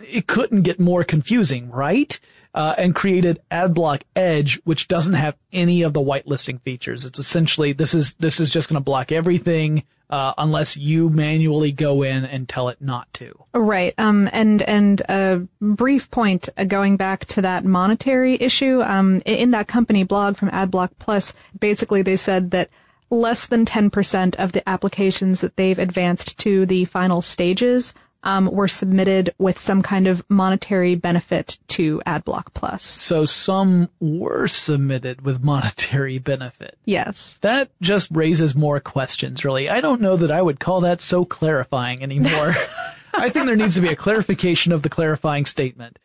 [0.00, 2.18] it couldn't get more confusing, right?
[2.54, 7.04] Uh, and created AdBlock Edge, which doesn't have any of the whitelisting features.
[7.04, 11.72] It's essentially this is this is just going to block everything uh, unless you manually
[11.72, 13.32] go in and tell it not to.
[13.54, 13.94] Right.
[13.96, 18.82] Um, and and a brief point uh, going back to that monetary issue.
[18.82, 22.68] Um, in that company blog from AdBlock Plus, basically they said that
[23.08, 28.68] less than 10% of the applications that they've advanced to the final stages um, were
[28.68, 32.82] submitted with some kind of monetary benefit to AdBlock Plus.
[32.84, 36.78] So some were submitted with monetary benefit.
[36.84, 37.38] Yes.
[37.42, 39.68] That just raises more questions, really.
[39.68, 42.54] I don't know that I would call that so clarifying anymore.
[43.14, 45.98] I think there needs to be a clarification of the clarifying statement.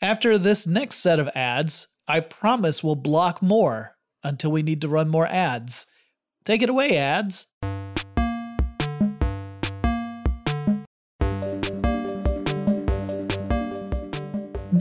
[0.00, 4.88] After this next set of ads, I promise we'll block more until we need to
[4.88, 5.86] run more ads.
[6.44, 7.46] Take it away, ads.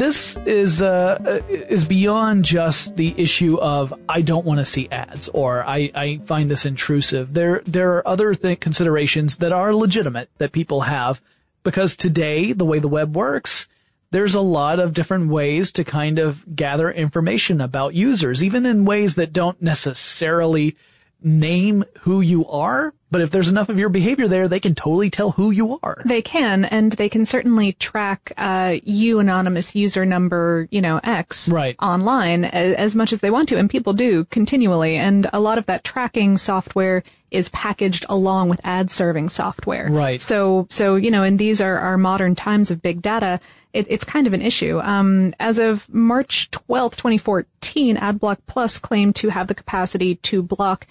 [0.02, 5.30] This is uh, is beyond just the issue of I don't want to see ads
[5.30, 7.36] or I, I find this intrusive.
[7.36, 11.22] There there are other th- considerations that are legitimate that people have
[11.64, 13.68] because today the way the web works,
[14.10, 18.86] there's a lot of different ways to kind of gather information about users, even in
[18.86, 20.76] ways that don't necessarily
[21.24, 25.10] name who you are, but if there's enough of your behavior there, they can totally
[25.10, 26.02] tell who you are.
[26.06, 31.50] They can, and they can certainly track uh, you anonymous user number, you know, X
[31.50, 31.76] right.
[31.82, 34.96] online as, as much as they want to, and people do continually.
[34.96, 39.90] And a lot of that tracking software is packaged along with ad serving software.
[39.90, 40.20] Right.
[40.20, 43.40] So, so you know, and these are our modern times of big data.
[43.74, 44.80] It, it's kind of an issue.
[44.82, 50.88] Um, as of March 12th, 2014, AdBlock Plus claimed to have the capacity to block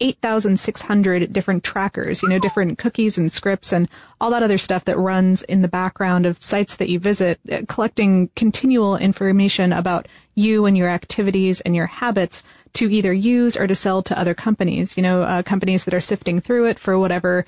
[0.00, 3.88] 8,600 different trackers, you know, different cookies and scripts and
[4.20, 7.62] all that other stuff that runs in the background of sites that you visit, uh,
[7.68, 13.66] collecting continual information about you and your activities and your habits to either use or
[13.66, 16.98] to sell to other companies, you know, uh, companies that are sifting through it for
[16.98, 17.44] whatever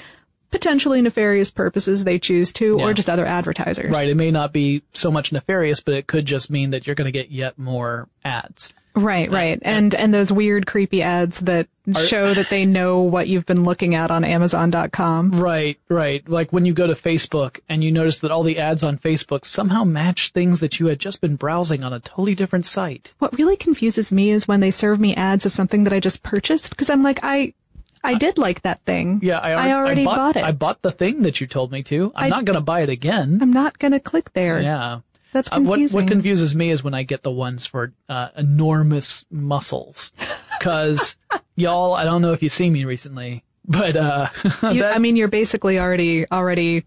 [0.51, 2.85] potentially nefarious purposes they choose to, yeah.
[2.85, 3.89] or just other advertisers.
[3.89, 4.09] Right.
[4.09, 7.07] It may not be so much nefarious, but it could just mean that you're going
[7.07, 8.75] to get yet more ads.
[9.01, 9.59] Right, right.
[9.63, 13.65] And and those weird creepy ads that Are, show that they know what you've been
[13.65, 15.33] looking at on amazon.com.
[15.33, 16.29] Right, right.
[16.29, 19.45] Like when you go to Facebook and you notice that all the ads on Facebook
[19.45, 23.15] somehow match things that you had just been browsing on a totally different site.
[23.19, 26.23] What really confuses me is when they serve me ads of something that I just
[26.23, 27.55] purchased because I'm like I
[28.03, 29.21] I did like that thing.
[29.23, 30.45] Yeah, I, I already I bought, bought, it.
[30.45, 32.13] I bought the thing that you told me to.
[32.15, 33.39] I'm I, not going to buy it again.
[33.43, 34.61] I'm not going to click there.
[34.61, 35.01] Yeah.
[35.33, 35.97] That's confusing.
[35.97, 40.13] Uh, what, what confuses me is when I get the ones for uh, enormous muscles,
[40.59, 41.17] because
[41.57, 45.17] y'all, I don't know if you've seen me recently, but uh, you, that, I mean,
[45.17, 46.85] you're basically already already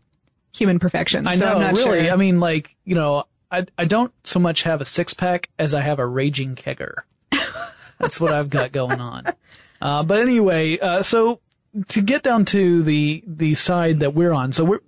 [0.56, 1.28] human perfection.
[1.28, 2.04] I so know, really.
[2.04, 2.12] Sure.
[2.12, 5.74] I mean, like you know, I I don't so much have a six pack as
[5.74, 7.04] I have a raging kegger.
[8.00, 9.26] That's what I've got going on.
[9.82, 11.40] Uh, but anyway, uh, so
[11.90, 14.82] to get down to the the side that we're on, so we're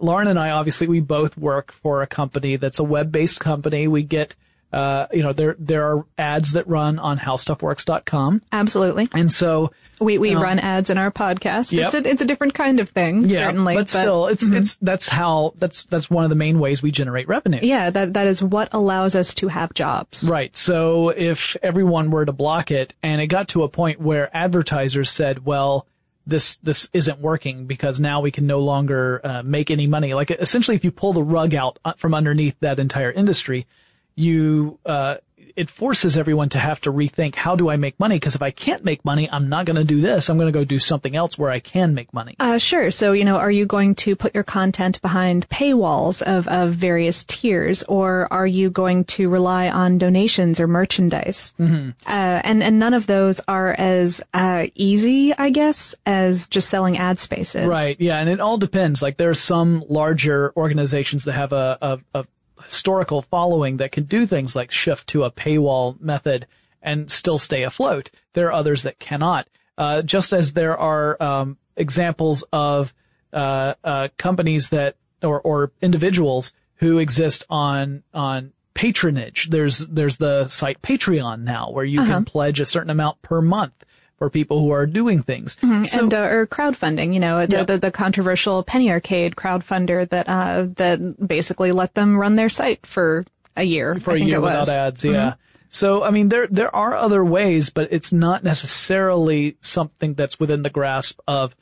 [0.00, 3.88] Lauren and I, obviously, we both work for a company that's a web-based company.
[3.88, 4.34] We get,
[4.72, 8.42] uh, you know, there, there are ads that run on howstuffworks.com.
[8.52, 9.08] Absolutely.
[9.12, 11.72] And so, we, we um, run ads in our podcast.
[11.72, 11.86] Yep.
[11.86, 13.74] It's a, it's a different kind of thing, yeah, certainly.
[13.74, 14.56] But, but still, it's, mm-hmm.
[14.56, 17.60] it's, that's how, that's, that's one of the main ways we generate revenue.
[17.62, 20.28] Yeah, that, that is what allows us to have jobs.
[20.28, 20.56] Right.
[20.56, 25.10] So if everyone were to block it and it got to a point where advertisers
[25.10, 25.86] said, well,
[26.28, 30.14] this this isn't working because now we can no longer uh, make any money.
[30.14, 33.66] Like essentially, if you pull the rug out uh, from underneath that entire industry,
[34.14, 35.16] you uh,
[35.58, 38.14] it forces everyone to have to rethink how do I make money?
[38.14, 40.30] Because if I can't make money, I'm not going to do this.
[40.30, 42.36] I'm going to go do something else where I can make money.
[42.38, 42.92] Uh, sure.
[42.92, 47.24] So, you know, are you going to put your content behind paywalls of, of various
[47.24, 51.54] tiers, or are you going to rely on donations or merchandise?
[51.58, 51.90] Mm-hmm.
[52.06, 56.98] Uh, and, and none of those are as uh, easy, I guess, as just selling
[56.98, 57.66] ad spaces.
[57.66, 58.00] Right.
[58.00, 58.18] Yeah.
[58.18, 59.02] And it all depends.
[59.02, 62.26] Like there are some larger organizations that have a, a, a
[62.68, 66.46] historical following that can do things like shift to a paywall method
[66.82, 68.10] and still stay afloat.
[68.34, 69.48] There are others that cannot.
[69.76, 72.94] Uh, just as there are um, examples of
[73.32, 79.48] uh, uh, companies that or, or individuals who exist on on patronage.
[79.50, 82.10] There's there's the site Patreon now where you uh-huh.
[82.10, 83.84] can pledge a certain amount per month
[84.18, 85.56] for people who are doing things.
[85.56, 85.84] Mm-hmm.
[85.86, 90.28] So, and uh, or crowdfunding, you know, the, the, the, controversial Penny Arcade crowdfunder that
[90.28, 93.24] uh, that basically let them run their site for
[93.56, 93.98] a year.
[94.00, 95.12] For a year without ads, yeah.
[95.12, 95.40] Mm-hmm.
[95.70, 100.62] So I mean, there there are other ways, but it's not necessarily something that's within
[100.62, 101.54] the grasp of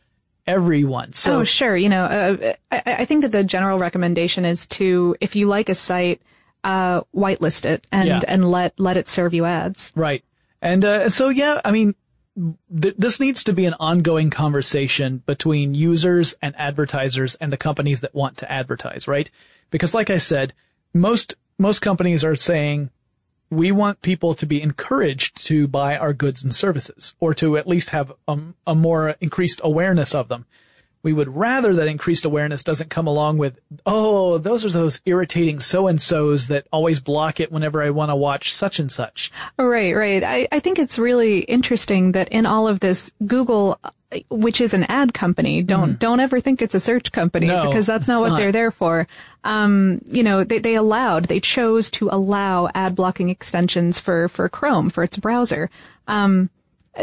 [0.47, 1.13] everyone.
[1.13, 5.17] So oh, sure, you know, uh, I, I think that the general recommendation is to
[5.21, 6.23] if you like a site.
[6.65, 8.21] Uh, whitelist it and yeah.
[8.27, 9.93] and let let it serve you ads.
[9.95, 10.25] Right.
[10.61, 11.95] And uh, so yeah, I mean,
[12.81, 18.01] th- this needs to be an ongoing conversation between users and advertisers and the companies
[18.01, 19.31] that want to advertise, right?
[19.71, 20.53] Because like I said,
[20.93, 22.91] most, most companies are saying,
[23.51, 27.69] we want people to be encouraged to buy our goods and services or to at
[27.69, 30.47] least have a, a more increased awareness of them.
[31.07, 35.61] We would rather that increased awareness doesn't come along with, oh, those are those irritating
[35.61, 39.31] so-and-sos that always block it whenever I want to watch such and such.
[39.57, 40.25] Right, right.
[40.25, 43.79] I, I think it's really interesting that in all of this, Google
[44.31, 45.63] which is an ad company.
[45.63, 45.99] Don't mm.
[45.99, 48.39] don't ever think it's a search company no, because that's not what not.
[48.39, 49.07] they're there for.
[49.45, 54.49] Um, you know, they, they allowed, they chose to allow ad blocking extensions for for
[54.49, 55.71] Chrome for its browser.
[56.09, 56.51] Um,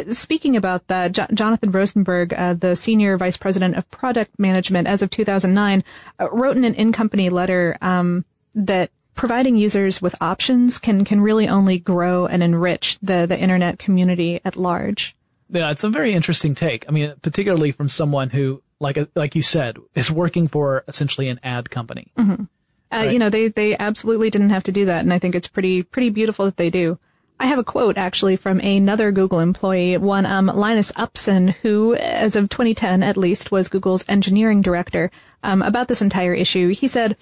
[0.09, 5.01] Speaking about that, jo- Jonathan Rosenberg, uh, the senior vice president of product management as
[5.01, 5.83] of 2009,
[6.19, 8.25] uh, wrote in an in-company letter um,
[8.55, 13.79] that providing users with options can can really only grow and enrich the the internet
[13.79, 15.15] community at large.
[15.49, 16.85] Yeah, it's a very interesting take.
[16.87, 21.39] I mean, particularly from someone who, like like you said, is working for essentially an
[21.43, 22.11] ad company.
[22.17, 22.43] Mm-hmm.
[22.91, 23.11] Uh, right?
[23.11, 25.83] You know, they they absolutely didn't have to do that, and I think it's pretty
[25.83, 26.97] pretty beautiful that they do.
[27.43, 32.37] I have a quote actually from another Google employee, one um, Linus Upson, who, as
[32.37, 35.11] of 2010 at least, was Google's engineering director,
[35.43, 36.69] um, about this entire issue.
[36.69, 37.17] He said,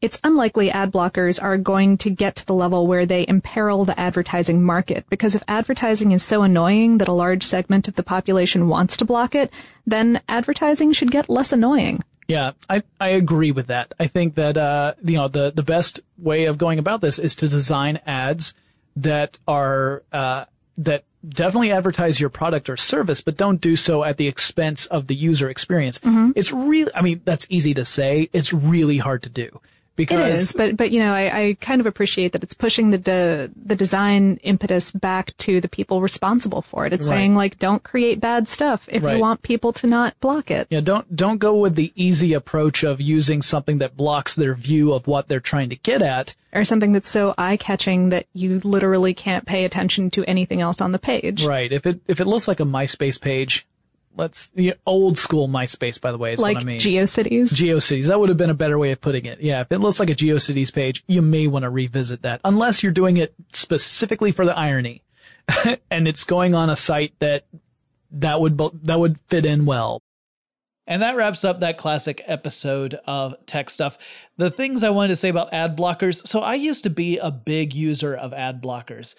[0.00, 4.00] it's unlikely ad blockers are going to get to the level where they imperil the
[4.00, 8.66] advertising market because if advertising is so annoying that a large segment of the population
[8.66, 9.52] wants to block it,
[9.86, 12.02] then advertising should get less annoying.
[12.28, 13.92] Yeah, I, I agree with that.
[14.00, 17.34] I think that, uh, you know, the, the best way of going about this is
[17.34, 18.54] to design ads
[19.02, 20.44] that are uh,
[20.78, 25.06] that definitely advertise your product or service, but don't do so at the expense of
[25.06, 25.98] the user experience.
[25.98, 26.32] Mm-hmm.
[26.34, 28.30] It's really, I mean, that's easy to say.
[28.32, 29.60] It's really hard to do.
[30.00, 32.88] Because it is, but but you know, I, I kind of appreciate that it's pushing
[32.88, 36.94] the de, the design impetus back to the people responsible for it.
[36.94, 37.16] It's right.
[37.16, 39.16] saying like, don't create bad stuff if right.
[39.16, 40.68] you want people to not block it.
[40.70, 44.94] Yeah, don't don't go with the easy approach of using something that blocks their view
[44.94, 48.60] of what they're trying to get at, or something that's so eye catching that you
[48.64, 51.44] literally can't pay attention to anything else on the page.
[51.44, 51.70] Right.
[51.70, 53.66] If it if it looks like a MySpace page,
[54.16, 56.80] let's the old school MySpace, by the way, is like what I mean.
[56.80, 57.50] GeoCities.
[57.50, 58.06] GeoCities.
[58.06, 59.40] That would have been a better way of putting it.
[59.40, 62.82] Yeah, if it looks like a GeoCities page, you may want to revisit that, unless
[62.82, 65.02] you're doing it specifically for the irony,
[65.90, 67.44] and it's going on a site that
[68.12, 70.02] that would that would fit in well.
[70.86, 73.96] And that wraps up that classic episode of Tech Stuff.
[74.38, 76.26] The things I wanted to say about ad blockers.
[76.26, 79.14] So I used to be a big user of ad blockers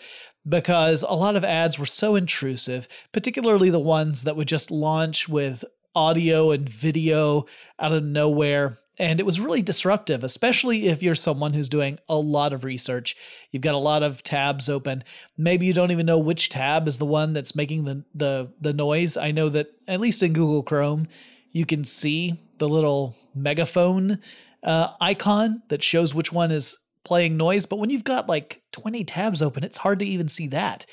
[0.48, 5.30] because a lot of ads were so intrusive, particularly the ones that would just launch
[5.30, 5.64] with
[5.96, 7.46] audio and video
[7.80, 8.78] out of nowhere.
[8.98, 13.16] And it was really disruptive, especially if you're someone who's doing a lot of research.
[13.52, 15.04] You've got a lot of tabs open.
[15.38, 18.74] Maybe you don't even know which tab is the one that's making the the the
[18.74, 19.18] noise.
[19.18, 21.08] I know that at least in Google Chrome,
[21.52, 24.20] you can see the little megaphone
[24.64, 29.04] uh, icon that shows which one is playing noise, but when you've got like 20
[29.04, 30.86] tabs open, it's hard to even see that.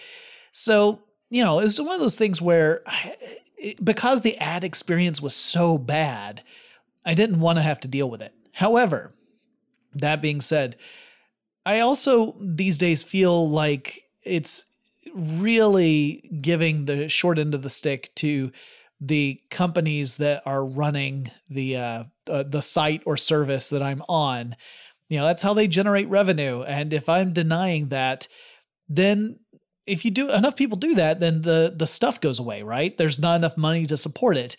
[0.52, 2.82] So, you know, it was one of those things where
[3.82, 6.42] because the ad experience was so bad,
[7.04, 8.34] I didn't want to have to deal with it.
[8.52, 9.12] However,
[9.94, 10.76] that being said,
[11.64, 14.64] I also these days feel like it's
[15.14, 18.52] really giving the short end of the stick to
[19.00, 24.56] the companies that are running the uh, uh, the site or service that I'm on
[25.08, 26.62] you know, that's how they generate revenue.
[26.62, 28.28] And if I'm denying that,
[28.88, 29.38] then
[29.86, 32.96] if you do enough people do that, then the the stuff goes away, right?
[32.96, 34.56] There's not enough money to support it.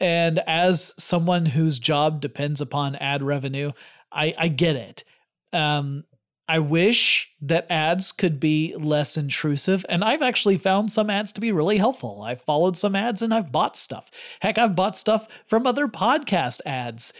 [0.00, 3.72] And as someone whose job depends upon ad revenue,
[4.12, 5.04] I, I get it.
[5.52, 6.04] Um,
[6.50, 9.84] I wish that ads could be less intrusive.
[9.88, 12.22] And I've actually found some ads to be really helpful.
[12.22, 14.10] I've followed some ads and I've bought stuff.
[14.40, 17.12] Heck, I've bought stuff from other podcast ads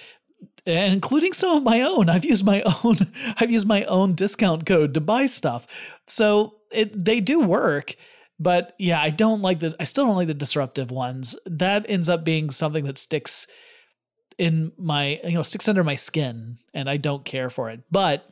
[0.67, 2.11] including some of my own.
[2.11, 5.67] I've used my own I've used my own discount code to buy stuff.
[6.07, 7.97] So it they do work.
[8.41, 11.37] But yeah, I don't like the I still don't like the disruptive ones.
[11.47, 13.47] That ends up being something that sticks
[14.37, 17.81] in my you know sticks under my skin and I don't care for it.
[17.91, 18.29] But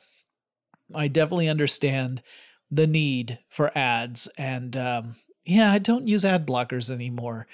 [0.95, 2.23] I definitely understand
[2.71, 7.47] the need for ads and um, yeah, I don't use ad blockers anymore.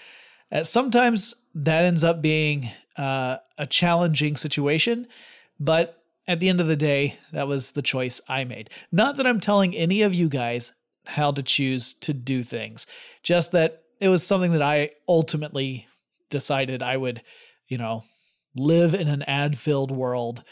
[0.53, 5.07] Uh, sometimes that ends up being uh, a challenging situation,
[5.59, 8.71] but at the end of the day, that was the choice I made.
[8.93, 10.75] Not that I'm telling any of you guys
[11.07, 12.87] how to choose to do things,
[13.23, 15.89] just that it was something that I ultimately
[16.31, 17.23] decided I would,
[17.67, 18.05] you know,
[18.55, 20.45] live in an ad filled world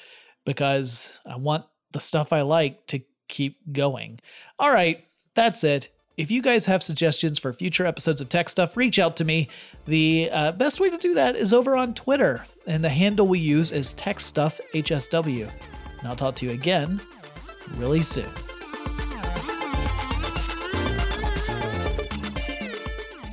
[0.45, 4.21] because I want the stuff I like to keep going.
[4.59, 5.91] All right, that's it.
[6.21, 9.49] If you guys have suggestions for future episodes of Tech Stuff, reach out to me.
[9.87, 13.39] The uh, best way to do that is over on Twitter, and the handle we
[13.39, 15.51] use is TechStuffHSW.
[15.99, 17.01] And I'll talk to you again
[17.77, 18.29] really soon.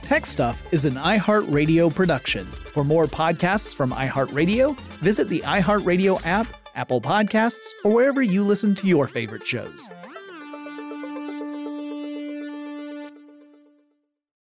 [0.04, 2.46] Tech Stuff is an iHeartRadio production.
[2.46, 8.76] For more podcasts from iHeartRadio, visit the iHeartRadio app, Apple Podcasts, or wherever you listen
[8.76, 9.90] to your favorite shows.